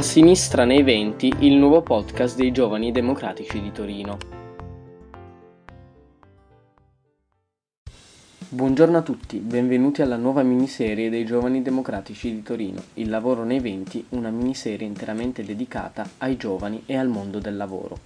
[0.00, 4.16] A sinistra nei venti, il nuovo podcast dei giovani democratici di Torino.
[8.48, 13.60] Buongiorno a tutti, benvenuti alla nuova miniserie dei giovani democratici di Torino, Il lavoro nei
[13.60, 17.98] venti, una miniserie interamente dedicata ai giovani e al mondo del lavoro.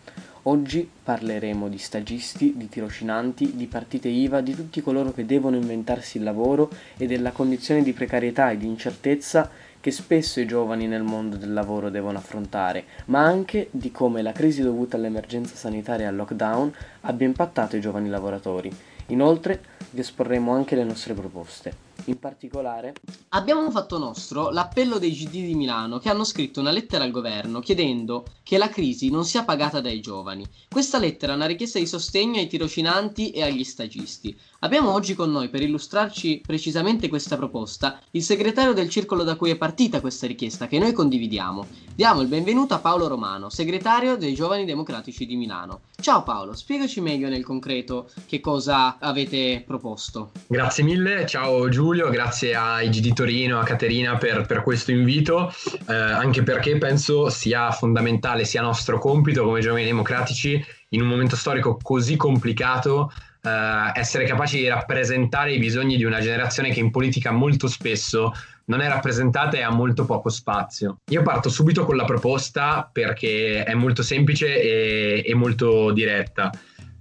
[0.47, 6.17] Oggi parleremo di stagisti, di tirocinanti, di partite IVA, di tutti coloro che devono inventarsi
[6.17, 9.49] il lavoro e della condizione di precarietà e di incertezza
[9.85, 14.33] che spesso i giovani nel mondo del lavoro devono affrontare, ma anche di come la
[14.33, 18.75] crisi dovuta all'emergenza sanitaria e al lockdown abbia impattato i giovani lavoratori.
[19.09, 19.61] Inoltre
[19.91, 21.94] vi esporremo anche le nostre proposte.
[22.07, 22.93] In particolare
[23.31, 27.61] abbiamo fatto nostro l'appello dei GD di Milano che hanno scritto una lettera al governo
[27.61, 30.45] chiedendo che la crisi non sia pagata dai giovani.
[30.69, 34.37] Questa lettera è una richiesta di sostegno ai tirocinanti e agli stagisti.
[34.61, 39.51] Abbiamo oggi con noi per illustrarci precisamente questa proposta il segretario del circolo da cui
[39.51, 41.67] è partita questa richiesta che noi condividiamo.
[41.95, 45.83] Diamo il benvenuto a Paolo Romano, segretario dei Giovani Democratici di Milano.
[46.01, 50.33] Ciao Paolo, spiegaci meglio nel concreto che cosa avete proposto.
[50.49, 55.53] Grazie mille, ciao Giulio Giulio, grazie a IGD Torino, a Caterina per, per questo invito,
[55.87, 61.37] eh, anche perché penso sia fondamentale, sia nostro compito come giovani democratici in un momento
[61.37, 63.13] storico così complicato
[63.43, 68.33] eh, essere capaci di rappresentare i bisogni di una generazione che in politica molto spesso
[68.65, 71.01] non è rappresentata e ha molto poco spazio.
[71.11, 76.51] Io parto subito con la proposta perché è molto semplice e, e molto diretta.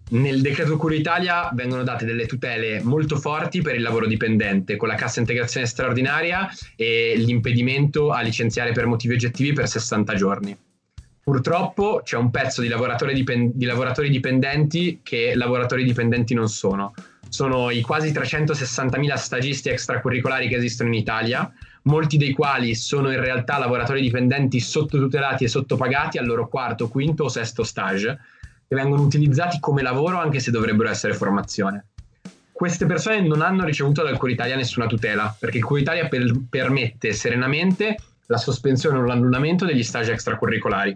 [0.09, 4.87] Nel decreto Cura Italia vengono date delle tutele molto forti per il lavoro dipendente, con
[4.87, 10.57] la cassa integrazione straordinaria e l'impedimento a licenziare per motivi oggettivi per 60 giorni.
[11.23, 16.93] Purtroppo c'è un pezzo di lavoratori, dipend- di lavoratori dipendenti che lavoratori dipendenti non sono.
[17.29, 21.51] Sono i quasi 360.000 stagisti extracurricolari che esistono in Italia,
[21.83, 27.23] molti dei quali sono in realtà lavoratori dipendenti sottotutelati e sottopagati al loro quarto, quinto
[27.23, 28.19] o sesto stage
[28.67, 31.87] che vengono utilizzati come lavoro anche se dovrebbero essere formazione.
[32.51, 37.97] Queste persone non hanno ricevuto dal Italia nessuna tutela, perché il Italia per- permette serenamente
[38.27, 40.95] la sospensione o l'annullamento degli stage extracurricolari.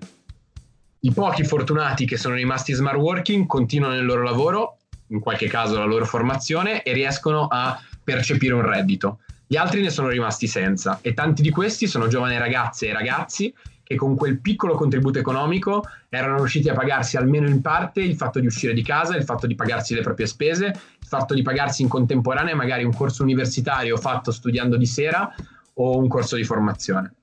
[0.99, 5.77] I pochi fortunati che sono rimasti smart working continuano il loro lavoro, in qualche caso
[5.77, 9.19] la loro formazione, e riescono a percepire un reddito.
[9.45, 13.53] Gli altri ne sono rimasti senza e tanti di questi sono giovani ragazze e ragazzi
[13.87, 18.41] che con quel piccolo contributo economico erano riusciti a pagarsi almeno in parte il fatto
[18.41, 21.83] di uscire di casa, il fatto di pagarsi le proprie spese, il fatto di pagarsi
[21.83, 25.33] in contemporanea magari un corso universitario fatto studiando di sera
[25.75, 27.13] o un corso di formazione.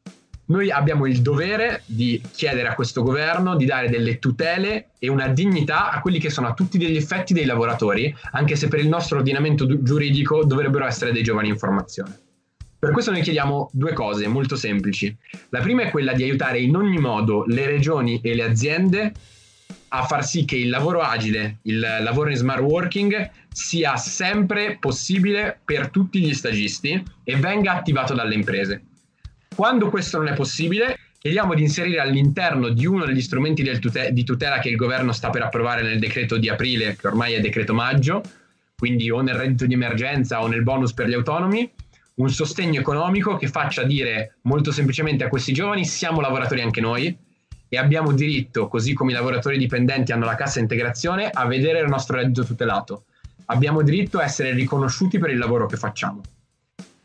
[0.46, 5.28] Noi abbiamo il dovere di chiedere a questo governo di dare delle tutele e una
[5.28, 8.88] dignità a quelli che sono a tutti degli effetti dei lavoratori, anche se per il
[8.88, 12.20] nostro ordinamento giuridico dovrebbero essere dei giovani in formazione.
[12.84, 15.16] Per questo noi chiediamo due cose molto semplici.
[15.48, 19.12] La prima è quella di aiutare in ogni modo le regioni e le aziende
[19.88, 25.58] a far sì che il lavoro agile, il lavoro in smart working sia sempre possibile
[25.64, 28.82] per tutti gli stagisti e venga attivato dalle imprese.
[29.54, 34.24] Quando questo non è possibile, chiediamo di inserire all'interno di uno degli strumenti tute- di
[34.24, 37.72] tutela che il governo sta per approvare nel decreto di aprile, che ormai è decreto
[37.72, 38.20] maggio,
[38.76, 41.70] quindi o nel reddito di emergenza o nel bonus per gli autonomi,
[42.16, 47.16] un sostegno economico che faccia dire molto semplicemente a questi giovani siamo lavoratori anche noi
[47.68, 51.88] e abbiamo diritto, così come i lavoratori dipendenti hanno la cassa integrazione, a vedere il
[51.88, 53.04] nostro reddito tutelato.
[53.46, 56.22] Abbiamo diritto a essere riconosciuti per il lavoro che facciamo.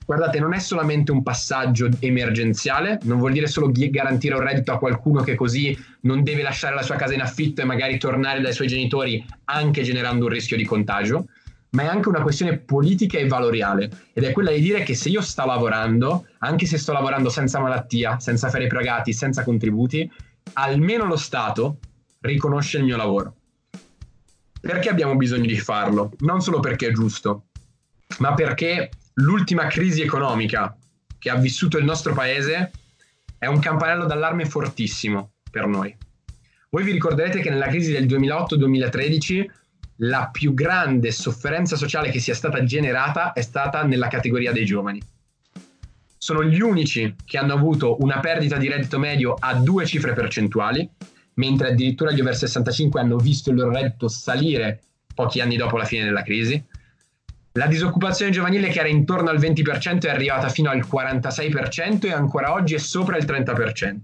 [0.06, 4.80] Guardate, non è solamente un passaggio emergenziale, non vuol dire solo garantire un reddito a
[4.80, 8.53] qualcuno che così non deve lasciare la sua casa in affitto e magari tornare dai
[8.53, 11.28] suoi genitori anche generando un rischio di contagio,
[11.72, 15.09] ma è anche una questione politica e valoriale ed è quella di dire che se
[15.09, 20.09] io sto lavorando, anche se sto lavorando senza malattia, senza fare pagati, senza contributi,
[20.53, 21.78] almeno lo Stato
[22.22, 23.35] riconosce il mio lavoro.
[24.59, 26.11] Perché abbiamo bisogno di farlo?
[26.20, 27.46] Non solo perché è giusto,
[28.17, 30.76] ma perché l'ultima crisi economica
[31.17, 32.72] che ha vissuto il nostro paese
[33.38, 35.96] è un campanello d'allarme fortissimo per noi.
[36.72, 39.46] Voi vi ricorderete che nella crisi del 2008-2013
[40.01, 45.01] la più grande sofferenza sociale che sia stata generata è stata nella categoria dei giovani.
[46.17, 50.87] Sono gli unici che hanno avuto una perdita di reddito medio a due cifre percentuali,
[51.35, 54.81] mentre addirittura gli over 65 hanno visto il loro reddito salire
[55.13, 56.61] pochi anni dopo la fine della crisi.
[57.53, 62.53] La disoccupazione giovanile che era intorno al 20% è arrivata fino al 46% e ancora
[62.53, 63.97] oggi è sopra il 30%.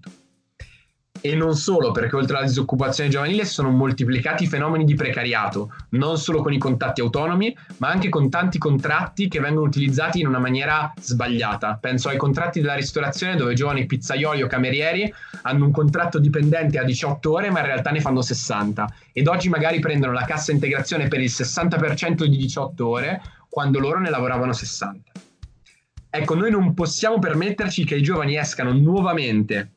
[1.25, 6.19] E non solo, perché oltre alla disoccupazione giovanile sono moltiplicati i fenomeni di precariato, non
[6.19, 10.37] solo con i contatti autonomi, ma anche con tanti contratti che vengono utilizzati in una
[10.37, 11.79] maniera sbagliata.
[11.81, 15.11] Penso ai contratti della ristorazione dove giovani pizzaioli o camerieri
[15.41, 18.87] hanno un contratto dipendente a 18 ore, ma in realtà ne fanno 60.
[19.11, 23.99] Ed oggi magari prendono la cassa integrazione per il 60% di 18 ore, quando loro
[23.99, 25.11] ne lavoravano 60.
[26.11, 29.71] Ecco, noi non possiamo permetterci che i giovani escano nuovamente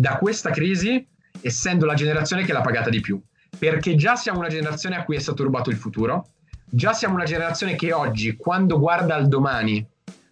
[0.00, 1.06] da questa crisi
[1.42, 3.20] essendo la generazione che l'ha pagata di più.
[3.58, 6.28] Perché già siamo una generazione a cui è stato rubato il futuro,
[6.64, 9.86] già siamo una generazione che oggi, quando guarda al domani,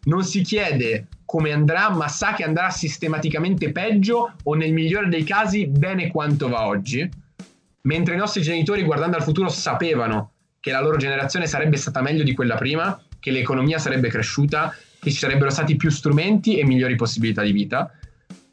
[0.05, 5.25] non si chiede come andrà, ma sa che andrà sistematicamente peggio o nel migliore dei
[5.25, 7.09] casi bene quanto va oggi,
[7.83, 12.23] mentre i nostri genitori guardando al futuro sapevano che la loro generazione sarebbe stata meglio
[12.23, 16.97] di quella prima, che l'economia sarebbe cresciuta, che ci sarebbero stati più strumenti e migliori
[16.97, 17.93] possibilità di vita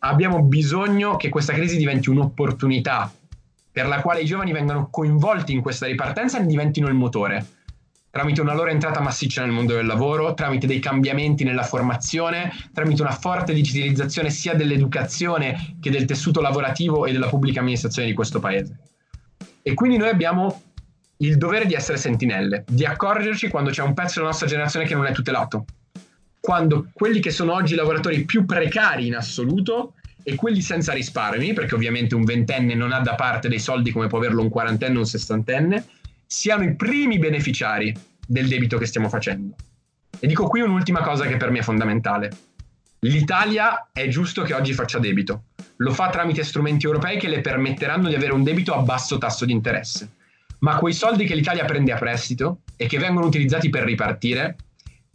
[0.08, 3.12] abbiamo bisogno che questa crisi diventi un'opportunità
[3.72, 7.46] per la quale i giovani vengano coinvolti in questa ripartenza e diventino il motore,
[8.10, 13.02] tramite una loro entrata massiccia nel mondo del lavoro, tramite dei cambiamenti nella formazione, tramite
[13.02, 18.40] una forte digitalizzazione sia dell'educazione che del tessuto lavorativo e della pubblica amministrazione di questo
[18.40, 18.78] paese.
[19.62, 20.62] E quindi noi abbiamo
[21.18, 24.96] il dovere di essere sentinelle, di accorgerci quando c'è un pezzo della nostra generazione che
[24.96, 25.66] non è tutelato,
[26.46, 31.54] quando quelli che sono oggi i lavoratori più precari in assoluto e quelli senza risparmi,
[31.54, 34.96] perché ovviamente un ventenne non ha da parte dei soldi come può averlo un quarantenne
[34.96, 35.88] o un sessantenne,
[36.28, 37.92] siano i primi beneficiari
[38.28, 39.56] del debito che stiamo facendo.
[40.20, 42.30] E dico qui un'ultima cosa che per me è fondamentale.
[43.00, 45.46] L'Italia è giusto che oggi faccia debito.
[45.78, 49.46] Lo fa tramite strumenti europei che le permetteranno di avere un debito a basso tasso
[49.46, 50.12] di interesse.
[50.60, 54.58] Ma quei soldi che l'Italia prende a prestito e che vengono utilizzati per ripartire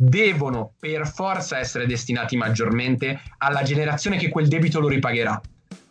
[0.03, 5.39] devono per forza essere destinati maggiormente alla generazione che quel debito lo ripagherà.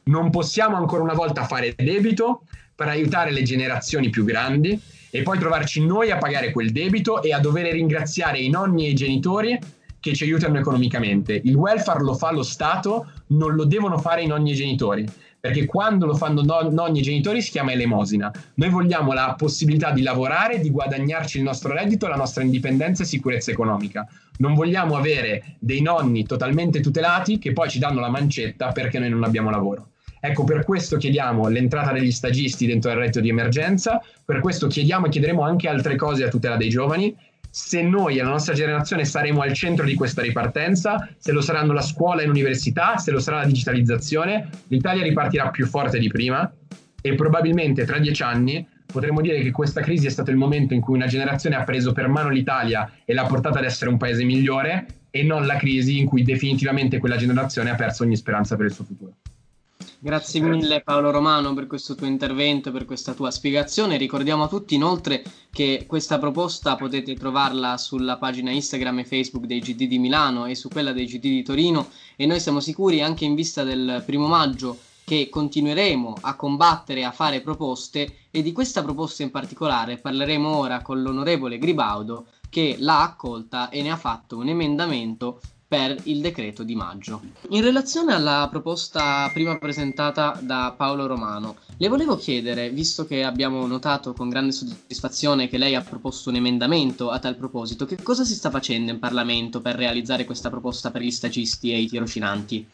[0.06, 2.42] Non possiamo ancora una volta fare debito
[2.74, 7.34] per aiutare le generazioni più grandi e poi trovarci noi a pagare quel debito e
[7.34, 9.60] a dover ringraziare i nonni e i genitori
[10.00, 11.40] che ci aiutano economicamente.
[11.44, 15.06] Il welfare lo fa lo Stato, non lo devono fare i nonni e i genitori
[15.40, 18.32] perché quando lo fanno non, nonni e genitori si chiama elemosina.
[18.56, 23.06] Noi vogliamo la possibilità di lavorare, di guadagnarci il nostro reddito, la nostra indipendenza e
[23.06, 24.08] sicurezza economica.
[24.38, 29.10] Non vogliamo avere dei nonni totalmente tutelati che poi ci danno la mancetta perché noi
[29.10, 29.90] non abbiamo lavoro.
[30.22, 35.06] Ecco, per questo chiediamo l'entrata degli stagisti dentro il reddito di emergenza, per questo chiediamo
[35.06, 37.16] e chiederemo anche altre cose a tutela dei giovani
[37.50, 41.74] se noi e la nostra generazione saremo al centro di questa ripartenza, se lo saranno
[41.74, 46.52] la scuola e l'università, se lo sarà la digitalizzazione, l'Italia ripartirà più forte di prima
[47.02, 50.82] e probabilmente tra dieci anni potremmo dire che questa crisi è stato il momento in
[50.82, 54.24] cui una generazione ha preso per mano l'Italia e l'ha portata ad essere un paese
[54.24, 58.66] migliore e non la crisi in cui definitivamente quella generazione ha perso ogni speranza per
[58.66, 59.16] il suo futuro.
[59.98, 63.98] Grazie mille Paolo Romano per questo tuo intervento, per questa tua spiegazione.
[63.98, 69.60] Ricordiamo a tutti inoltre che questa proposta potete trovarla sulla pagina Instagram e Facebook dei
[69.60, 71.90] GD di Milano e su quella dei GD di Torino.
[72.16, 77.06] E noi siamo sicuri anche in vista del primo maggio che continueremo a combattere e
[77.06, 78.28] a fare proposte.
[78.30, 83.82] E di questa proposta in particolare parleremo ora con l'onorevole Gribaudo che l'ha accolta e
[83.82, 87.22] ne ha fatto un emendamento per il decreto di maggio.
[87.50, 93.68] In relazione alla proposta prima presentata da Paolo Romano, le volevo chiedere, visto che abbiamo
[93.68, 98.24] notato con grande soddisfazione che lei ha proposto un emendamento a tal proposito, che cosa
[98.24, 102.68] si sta facendo in Parlamento per realizzare questa proposta per gli stagisti e i tirocinanti?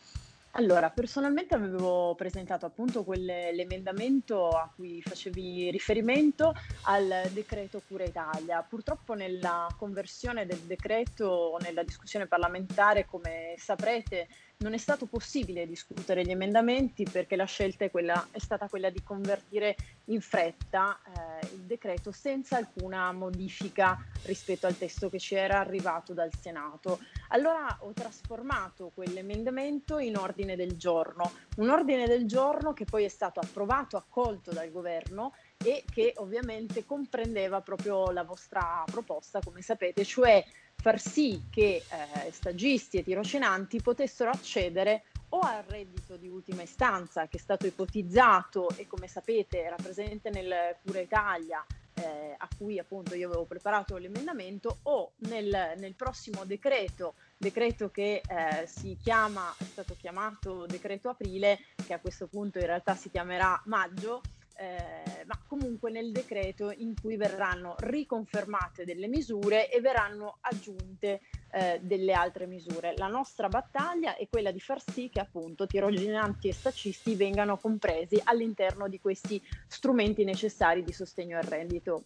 [0.58, 8.66] Allora, personalmente avevo presentato appunto quell'emendamento a cui facevi riferimento al decreto Cura Italia.
[8.68, 16.24] Purtroppo nella conversione del decreto, nella discussione parlamentare, come saprete, non è stato possibile discutere
[16.24, 21.45] gli emendamenti perché la scelta è, quella, è stata quella di convertire in fretta eh,
[21.66, 27.00] decreto senza alcuna modifica rispetto al testo che ci era arrivato dal Senato.
[27.30, 33.10] Allora ho trasformato quell'emendamento in ordine del giorno, un ordine del giorno che poi è
[33.10, 40.04] stato approvato, accolto dal governo e che ovviamente comprendeva proprio la vostra proposta, come sapete,
[40.04, 40.44] cioè
[40.76, 47.28] far sì che eh, stagisti e tirocinanti potessero accedere o al reddito di ultima istanza
[47.28, 51.66] che è stato ipotizzato e come sapete era presente nel Cura Italia
[51.96, 58.22] eh, a cui appunto io avevo preparato l'emendamento o nel, nel prossimo decreto, decreto che
[58.28, 63.10] eh, si chiama, è stato chiamato decreto aprile, che a questo punto in realtà si
[63.10, 64.22] chiamerà maggio,
[64.58, 71.22] eh, ma comunque nel decreto in cui verranno riconfermate delle misure e verranno aggiunte
[71.52, 72.96] eh, delle altre misure.
[72.96, 78.20] La nostra battaglia è quella di far sì che appunto tirocinanti e stacisti vengano compresi
[78.24, 82.06] all'interno di questi strumenti necessari di sostegno al reddito.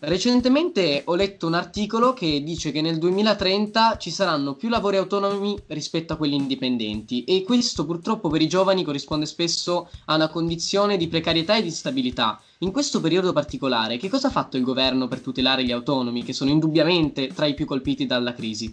[0.00, 5.58] Recentemente ho letto un articolo che dice che nel 2030 ci saranno più lavori autonomi
[5.66, 10.96] rispetto a quelli indipendenti e questo purtroppo per i giovani corrisponde spesso a una condizione
[10.96, 12.40] di precarietà e di instabilità.
[12.58, 16.32] In questo periodo particolare, che cosa ha fatto il governo per tutelare gli autonomi che
[16.32, 18.72] sono indubbiamente tra i più colpiti dalla crisi?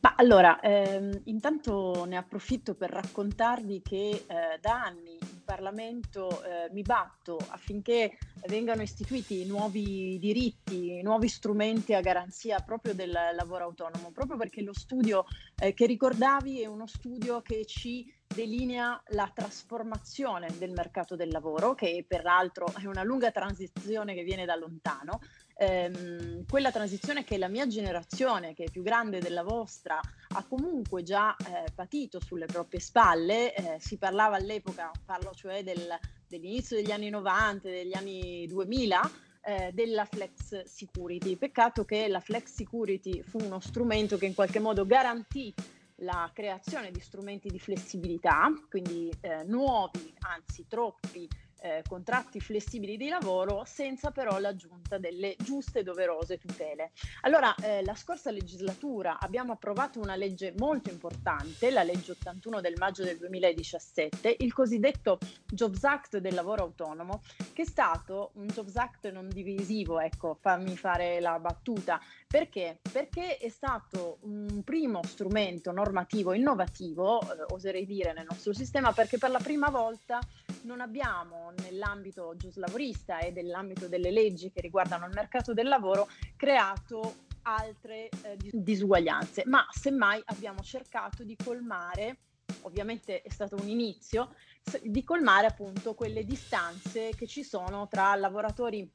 [0.00, 6.82] Ma allora, ehm, intanto ne approfitto per raccontarvi che eh, da anni Parlamento eh, mi
[6.82, 14.36] batto affinché vengano istituiti nuovi diritti, nuovi strumenti a garanzia proprio del lavoro autonomo, proprio
[14.36, 15.24] perché lo studio
[15.58, 21.74] eh, che ricordavi è uno studio che ci delinea la trasformazione del mercato del lavoro,
[21.74, 25.20] che peraltro è una lunga transizione che viene da lontano,
[25.56, 31.02] ehm, quella transizione che la mia generazione, che è più grande della vostra, ha comunque
[31.02, 33.54] già eh, patito sulle proprie spalle.
[33.54, 35.98] Eh, si parlava all'epoca, parlo cioè del,
[36.28, 39.10] dell'inizio degli anni 90, degli anni 2000,
[39.42, 41.36] eh, della flex security.
[41.36, 45.54] Peccato che la flex security fu uno strumento che in qualche modo garantì
[46.00, 51.26] la creazione di strumenti di flessibilità, quindi eh, nuovi, anzi troppi
[51.60, 56.92] eh, contratti flessibili di lavoro senza però l'aggiunta delle giuste e doverose tutele.
[57.22, 62.74] Allora, eh, la scorsa legislatura abbiamo approvato una legge molto importante, la legge 81 del
[62.78, 67.22] maggio del 2017, il cosiddetto Jobs Act del lavoro autonomo,
[67.52, 72.78] che è stato un Jobs Act non divisivo, ecco, fammi fare la battuta, perché?
[72.92, 79.18] Perché è stato un primo strumento normativo innovativo, eh, oserei dire, nel nostro sistema, perché
[79.18, 80.20] per la prima volta
[80.66, 87.24] non abbiamo nell'ambito giuslavorista e nell'ambito delle leggi che riguardano il mercato del lavoro creato
[87.42, 92.18] altre eh, disuguaglianze, ma semmai abbiamo cercato di colmare,
[92.62, 94.34] ovviamente è stato un inizio,
[94.82, 98.90] di colmare appunto quelle distanze che ci sono tra lavoratori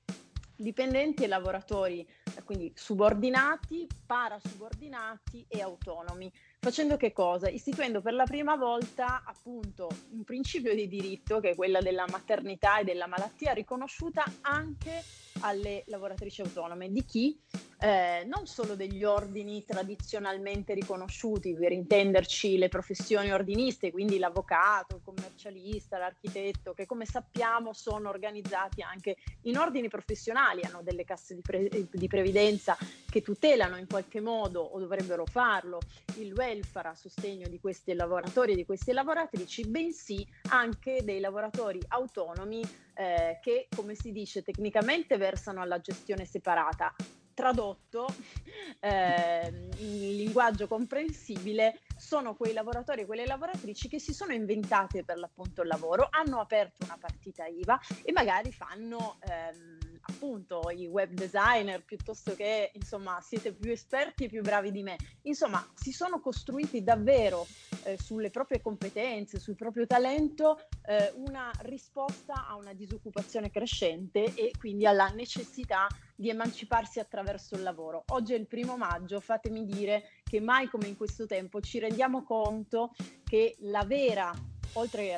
[0.53, 2.07] dipendenti e lavoratori
[2.43, 6.31] quindi subordinati, parasubordinati e autonomi.
[6.63, 7.49] Facendo che cosa?
[7.49, 12.77] Istituendo per la prima volta appunto un principio di diritto che è quella della maternità
[12.77, 15.03] e della malattia riconosciuta anche
[15.39, 16.91] alle lavoratrici autonome.
[16.91, 17.35] Di chi?
[17.83, 25.01] Eh, non solo degli ordini tradizionalmente riconosciuti, per intenderci le professioni ordiniste, quindi l'avvocato, il
[25.03, 31.41] commercialista, l'architetto, che come sappiamo sono organizzati anche in ordini professionali, hanno delle casse di,
[31.41, 32.77] pre- di previdenza
[33.09, 35.79] che tutelano in qualche modo o dovrebbero farlo
[36.19, 41.79] il welfare a sostegno di questi lavoratori e di queste lavoratrici, bensì anche dei lavoratori
[41.87, 42.61] autonomi
[42.93, 46.93] eh, che, come si dice tecnicamente, versano alla gestione separata.
[47.33, 48.07] Tradotto
[48.79, 49.47] eh,
[49.77, 55.61] in linguaggio comprensibile, sono quei lavoratori e quelle lavoratrici che si sono inventate per l'appunto
[55.61, 61.83] il lavoro, hanno aperto una partita IVA e magari fanno ehm, appunto i web designer
[61.83, 64.97] piuttosto che insomma siete più esperti e più bravi di me.
[65.23, 67.45] Insomma, si sono costruiti davvero
[67.83, 74.51] eh, sulle proprie competenze, sul proprio talento eh, una risposta a una disoccupazione crescente e
[74.57, 78.03] quindi alla necessità di emanciparsi attraverso il lavoro.
[78.09, 82.23] Oggi è il primo maggio, fatemi dire che mai come in questo tempo ci rendiamo
[82.23, 82.91] conto
[83.23, 84.31] che la vera
[84.73, 85.15] oltre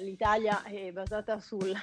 [0.00, 1.74] l'Italia è basata sul,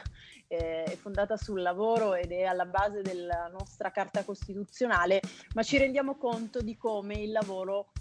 [0.47, 5.21] eh, è fondata sul lavoro ed è alla base della nostra carta costituzionale,
[5.53, 7.91] ma ci rendiamo conto di come il lavoro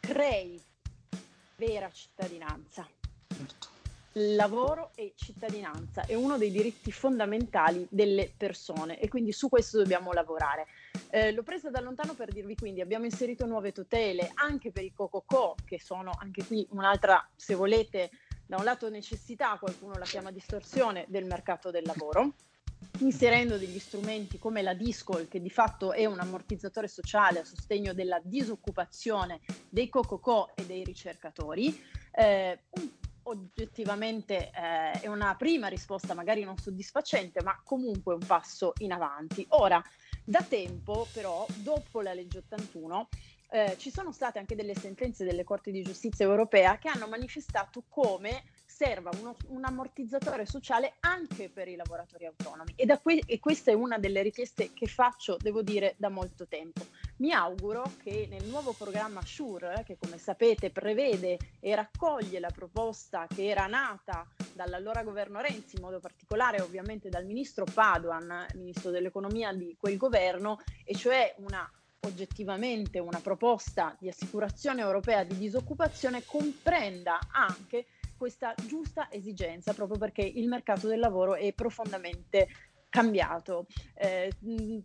[0.00, 0.60] crei
[1.56, 2.86] vera cittadinanza.
[3.28, 3.74] Certo.
[4.18, 10.10] Lavoro e cittadinanza è uno dei diritti fondamentali delle persone e quindi su questo dobbiamo
[10.12, 10.66] lavorare.
[11.10, 14.92] Eh, l'ho presa da lontano per dirvi quindi abbiamo inserito nuove tutele anche per i
[14.94, 18.10] cococò che sono anche qui un'altra, se volete,
[18.46, 22.34] da un lato necessità, qualcuno la chiama distorsione del mercato del lavoro,
[23.00, 27.92] inserendo degli strumenti come la Discol, che di fatto è un ammortizzatore sociale a sostegno
[27.92, 31.82] della disoccupazione dei cococò e dei ricercatori.
[32.12, 32.60] Eh,
[33.24, 39.44] oggettivamente eh, è una prima risposta, magari non soddisfacente, ma comunque un passo in avanti.
[39.50, 39.82] Ora,
[40.24, 43.08] da tempo, però, dopo la legge 81,
[43.50, 47.84] eh, ci sono state anche delle sentenze delle Corti di Giustizia europea che hanno manifestato
[47.88, 53.70] come serva uno, un ammortizzatore sociale anche per i lavoratori autonomi e, que- e, questa
[53.70, 56.84] è una delle richieste che faccio, devo dire, da molto tempo.
[57.18, 63.26] Mi auguro che nel nuovo programma SURE, che come sapete prevede e raccoglie la proposta
[63.34, 69.52] che era nata dall'allora governo Renzi, in modo particolare ovviamente dal ministro Paduan, ministro dell'economia
[69.54, 71.70] di quel governo, e cioè una
[72.06, 77.86] oggettivamente una proposta di assicurazione europea di disoccupazione comprenda anche
[78.16, 82.48] questa giusta esigenza, proprio perché il mercato del lavoro è profondamente
[82.88, 83.66] cambiato.
[83.94, 84.32] Eh,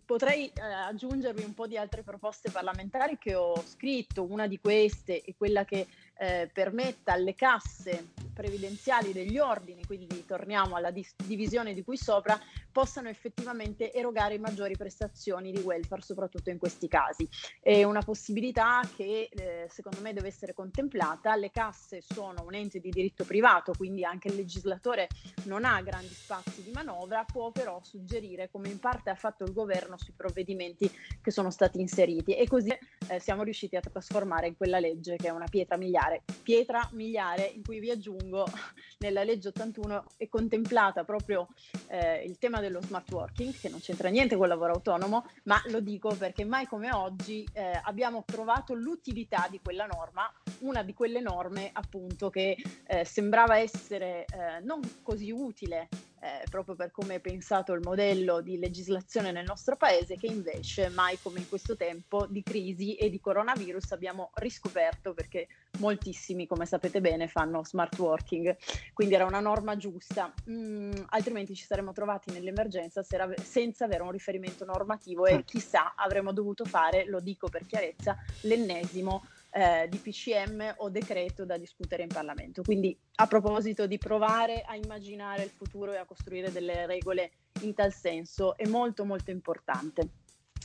[0.04, 5.22] potrei eh, aggiungervi un po' di altre proposte parlamentari che ho scritto, una di queste
[5.22, 11.74] è quella che eh, permetta alle casse previdenziali degli ordini, quindi torniamo alla dis- divisione
[11.74, 12.38] di cui sopra,
[12.70, 17.28] possano effettivamente erogare maggiori prestazioni di welfare, soprattutto in questi casi.
[17.60, 21.36] È una possibilità che eh, secondo me deve essere contemplata.
[21.36, 25.08] Le casse sono un ente di diritto privato, quindi anche il legislatore
[25.44, 29.52] non ha grandi spazi di manovra, può però suggerire, come in parte ha fatto il
[29.52, 30.90] governo sui provvedimenti
[31.20, 32.76] che sono stati inseriti e così
[33.08, 36.01] eh, siamo riusciti a trasformare in quella legge che è una pietra miliare.
[36.42, 38.46] Pietra miliare in cui vi aggiungo
[38.98, 41.48] nella legge 81 è contemplata proprio
[41.88, 45.60] eh, il tema dello smart working, che non c'entra niente con il lavoro autonomo, ma
[45.66, 50.30] lo dico perché mai come oggi eh, abbiamo trovato l'utilità di quella norma,
[50.60, 52.56] una di quelle norme appunto che
[52.86, 55.88] eh, sembrava essere eh, non così utile
[56.22, 60.88] eh, proprio per come è pensato il modello di legislazione nel nostro paese, che invece
[60.88, 65.48] mai come in questo tempo di crisi e di coronavirus abbiamo riscoperto perché
[65.80, 68.56] moltissimi, come sapete bene, fanno smart working.
[68.92, 74.64] Quindi era una norma giusta, mm, altrimenti ci saremmo trovati nell'emergenza senza avere un riferimento
[74.64, 80.88] normativo e chissà avremmo dovuto fare, lo dico per chiarezza, l'ennesimo eh, di PCM o
[80.88, 82.62] decreto da discutere in Parlamento.
[82.62, 87.74] Quindi a proposito di provare a immaginare il futuro e a costruire delle regole in
[87.74, 90.08] tal senso è molto molto importante.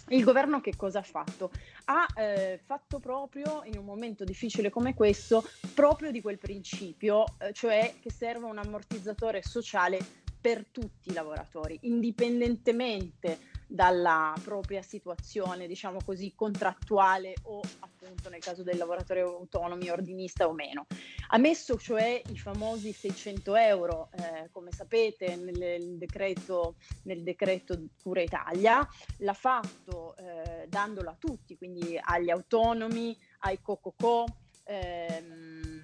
[0.09, 1.51] Il governo che cosa ha fatto?
[1.85, 7.51] Ha eh, fatto proprio in un momento difficile come questo, proprio di quel principio, eh,
[7.51, 13.37] cioè che serve un ammortizzatore sociale per tutti i lavoratori, indipendentemente
[13.67, 20.53] dalla propria situazione, diciamo così, contrattuale o appunto nel caso del lavoratore autonomo, ordinista o
[20.53, 20.85] meno.
[21.31, 28.21] Ha messo cioè i famosi 600 euro, eh, come sapete, nel decreto, nel decreto Cura
[28.21, 28.87] Italia,
[29.17, 35.76] l'ha fatto eh, dandolo a tutti, quindi agli autonomi, ai co-co-co, ehm,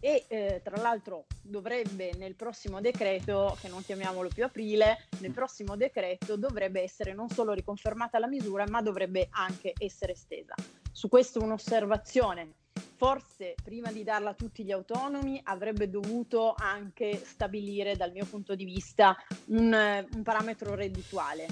[0.00, 5.76] e eh, tra l'altro dovrebbe nel prossimo decreto, che non chiamiamolo più aprile, nel prossimo
[5.76, 10.54] decreto dovrebbe essere non solo riconfermata la misura, ma dovrebbe anche essere estesa.
[10.92, 12.54] Su questo un'osservazione.
[12.96, 18.54] Forse prima di darla a tutti gli autonomi avrebbe dovuto anche stabilire dal mio punto
[18.54, 19.14] di vista
[19.46, 21.46] un, un parametro reddituale,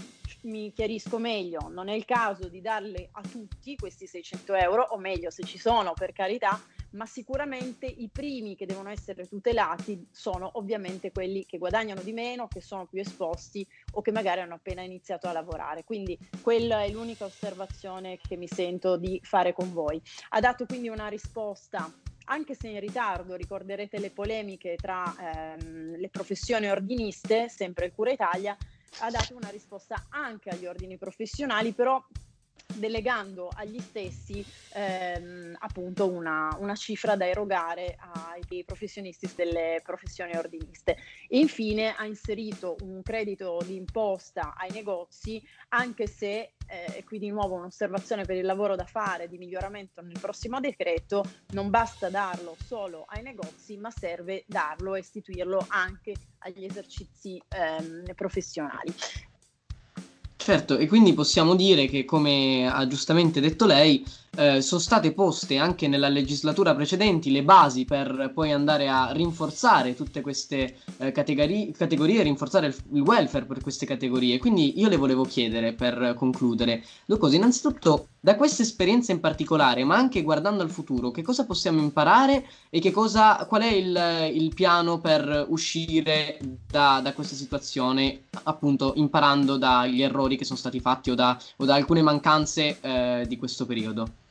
[0.45, 4.99] mi chiarisco meglio, non è il caso di darle a tutti questi 600 euro, o
[4.99, 6.61] meglio se ci sono per carità,
[6.95, 12.49] ma sicuramente i primi che devono essere tutelati sono ovviamente quelli che guadagnano di meno,
[12.49, 15.85] che sono più esposti o che magari hanno appena iniziato a lavorare.
[15.85, 20.01] Quindi quella è l'unica osservazione che mi sento di fare con voi.
[20.31, 21.93] Ha dato quindi una risposta
[22.27, 28.13] anche se in ritardo, ricorderete le polemiche tra ehm, le professioni ordiniste, sempre il Cura
[28.13, 28.57] Italia,
[28.99, 32.03] ha dato una risposta anche agli ordini professionali, però
[32.75, 40.97] delegando agli stessi ehm, appunto una, una, cifra da erogare ai professionisti delle professioni ordiniste.
[41.29, 47.19] E infine ha inserito un credito di imposta ai negozi, anche se, eh, e qui
[47.19, 52.09] di nuovo un'osservazione per il lavoro da fare di miglioramento nel prossimo decreto, non basta
[52.09, 58.93] darlo solo ai negozi, ma serve darlo e istituirlo anche agli esercizi ehm, professionali.
[60.47, 64.05] Certo, e quindi possiamo dire che, come ha giustamente detto lei,
[64.37, 69.95] eh, sono state poste anche nella legislatura precedente le basi per poi andare a rinforzare
[69.95, 74.39] tutte queste eh, categorie, categorie, rinforzare il, il, welfare per queste categorie.
[74.39, 77.37] Quindi io le volevo chiedere per concludere due cose.
[77.37, 82.47] Innanzitutto, da questa esperienza in particolare, ma anche guardando al futuro, che cosa possiamo imparare
[82.71, 88.95] e che cosa, qual è il, il piano per uscire da, da, questa situazione, appunto
[88.97, 93.37] imparando dagli errori che sono stati fatti o da, o da alcune mancanze eh, di
[93.37, 94.23] questo periodo?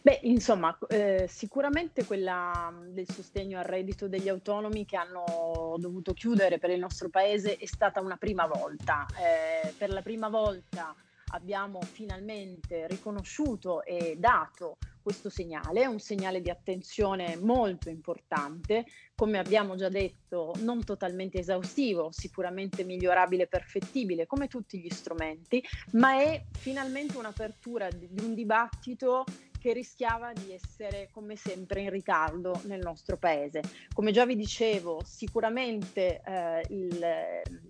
[0.00, 6.58] Beh, insomma, eh, sicuramente quella del sostegno al reddito degli autonomi che hanno dovuto chiudere
[6.58, 9.06] per il nostro paese è stata una prima volta.
[9.18, 10.94] Eh, per la prima volta
[11.32, 19.74] abbiamo finalmente riconosciuto e dato questo segnale, un segnale di attenzione molto importante, come abbiamo
[19.74, 26.44] già detto, non totalmente esaustivo, sicuramente migliorabile e perfettibile, come tutti gli strumenti, ma è
[26.52, 29.24] finalmente un'apertura di un dibattito
[29.58, 33.60] che rischiava di essere come sempre in ritardo nel nostro paese.
[33.92, 37.06] Come già vi dicevo, sicuramente eh, il,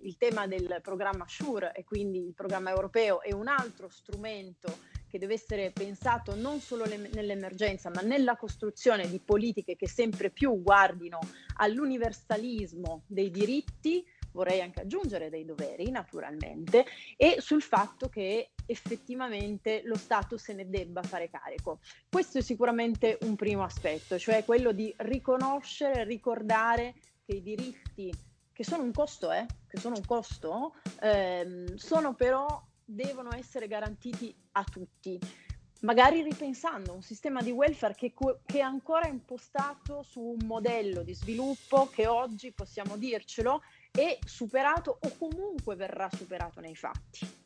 [0.01, 5.17] il tema del programma SURE e quindi il programma europeo è un altro strumento che
[5.17, 10.61] deve essere pensato non solo le, nell'emergenza, ma nella costruzione di politiche che sempre più
[10.61, 11.19] guardino
[11.55, 16.85] all'universalismo dei diritti, vorrei anche aggiungere dei doveri naturalmente,
[17.17, 21.79] e sul fatto che effettivamente lo Stato se ne debba fare carico.
[22.07, 28.13] Questo è sicuramente un primo aspetto, cioè quello di riconoscere, ricordare che i diritti,
[28.53, 32.45] che sono un costo, eh, che sono un costo, ehm, sono però
[32.83, 35.19] devono essere garantiti a tutti,
[35.81, 38.13] magari ripensando un sistema di welfare che,
[38.45, 43.61] che, è ancora impostato su un modello di sviluppo che oggi possiamo dircelo
[43.91, 47.38] è superato o comunque verrà superato nei fatti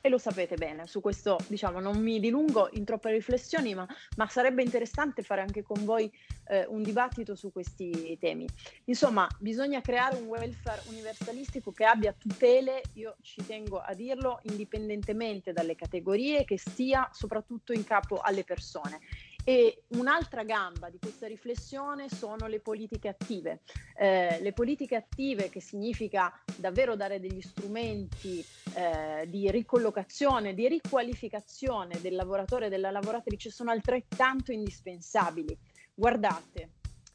[0.00, 4.28] e lo sapete bene, su questo diciamo non mi dilungo in troppe riflessioni, ma, ma
[4.28, 6.10] sarebbe interessante fare anche con voi
[6.48, 8.46] eh, un dibattito su questi temi.
[8.84, 15.52] Insomma, bisogna creare un welfare universalistico che abbia tutele, io ci tengo a dirlo, indipendentemente
[15.52, 19.00] dalle categorie, che stia soprattutto in capo alle persone
[19.48, 23.62] e un'altra gamba di questa riflessione sono le politiche attive.
[23.96, 31.98] Eh, le politiche attive che significa davvero dare degli strumenti eh, di ricollocazione, di riqualificazione
[32.02, 35.56] del lavoratore e della lavoratrice sono altrettanto indispensabili.
[35.94, 36.72] Guardate,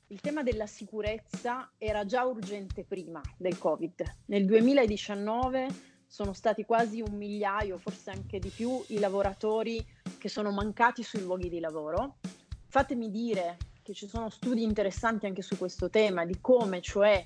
[0.08, 4.22] il tema della sicurezza era già urgente prima del Covid.
[4.26, 9.84] Nel 2019 sono stati quasi un migliaio, forse anche di più, i lavoratori
[10.20, 12.18] che sono mancati sui luoghi di lavoro.
[12.74, 17.24] Fatemi dire che ci sono studi interessanti anche su questo tema, di come cioè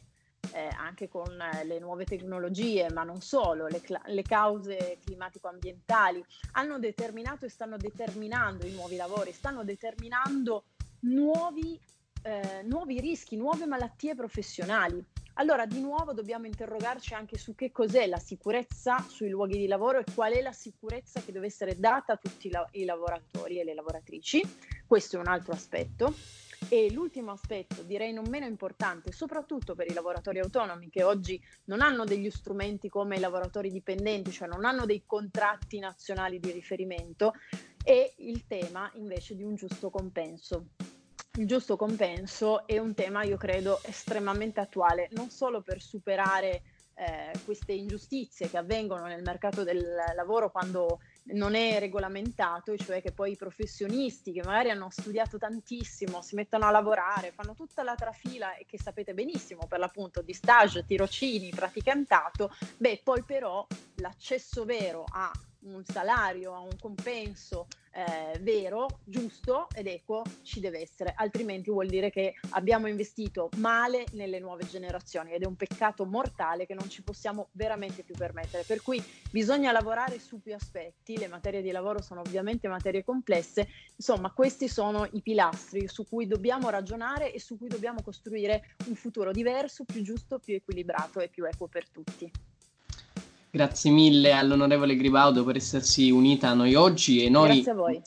[0.51, 6.79] eh, anche con eh, le nuove tecnologie, ma non solo, le, le, cause climatico-ambientali hanno
[6.79, 10.65] determinato e stanno determinando i nuovi lavori, stanno determinando
[11.03, 11.79] nuovi,
[12.23, 15.01] eh, nuovi rischi, nuove malattie professionali.
[15.35, 19.99] Allora, di nuovo dobbiamo interrogarci anche su che cos'è la sicurezza sui luoghi di lavoro
[19.99, 23.75] e qual è la sicurezza che deve essere data a tutti i lavoratori e le
[23.75, 24.41] lavoratrici.
[24.87, 26.13] Questo è un altro aspetto.
[26.69, 31.81] E l'ultimo aspetto, direi non meno importante, soprattutto per i lavoratori autonomi che oggi non
[31.81, 37.33] hanno degli strumenti come i lavoratori dipendenti, cioè non hanno dei contratti nazionali di riferimento,
[37.83, 40.69] è il tema invece di un giusto compenso
[41.37, 46.63] il giusto compenso è un tema, io credo, estremamente attuale, non solo per superare
[46.95, 50.99] eh, queste ingiustizie che avvengono nel mercato del lavoro quando
[51.33, 56.65] non è regolamentato, cioè che poi i professionisti che magari hanno studiato tantissimo si mettono
[56.65, 61.49] a lavorare, fanno tutta la trafila e che sapete benissimo per l'appunto di stage, tirocini,
[61.49, 67.67] praticantato, beh poi però l'accesso vero a un salario, a un compenso
[67.97, 74.05] eh, vero, giusto ed equo ci deve essere, altrimenti vuol dire che abbiamo investito male
[74.11, 78.63] nelle nuove generazioni ed è un peccato mortale che non ci possiamo veramente più permettere.
[78.63, 83.67] Per cui bisogna lavorare su più aspetti, le materie di lavoro sono ovviamente materie complesse,
[83.95, 88.95] insomma questi sono i pilastri su cui dobbiamo ragionare e su cui dobbiamo costruire un
[88.95, 92.46] futuro diverso, più giusto, più equilibrato e più equo per tutti.
[93.49, 97.63] Grazie mille all'onorevole Gribaudo per essersi unita a noi oggi e noi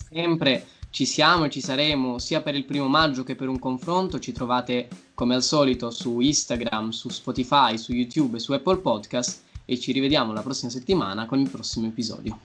[0.09, 4.19] sempre ci siamo e ci saremo sia per il primo maggio che per un confronto.
[4.19, 9.43] Ci trovate come al solito su Instagram, su Spotify, su YouTube e su Apple Podcast
[9.65, 12.39] e ci rivediamo la prossima settimana con il prossimo episodio.